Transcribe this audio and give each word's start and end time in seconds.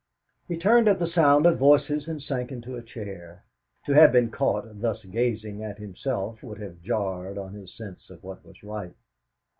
He 0.47 0.57
turned 0.57 0.87
at 0.87 0.97
the 0.97 1.05
sound 1.05 1.45
of 1.45 1.59
voices 1.59 2.07
and 2.07 2.19
sank 2.23 2.51
into 2.51 2.75
a 2.75 2.81
chair. 2.81 3.43
To 3.85 3.93
have 3.93 4.11
been 4.11 4.31
caught 4.31 4.81
thus 4.81 5.05
gazing 5.05 5.63
at 5.63 5.77
himself 5.77 6.41
would 6.41 6.57
have 6.59 6.81
jarred 6.81 7.37
on 7.37 7.53
his 7.53 7.71
sense 7.77 8.09
of 8.09 8.23
what 8.23 8.43
was 8.43 8.63
right. 8.63 8.95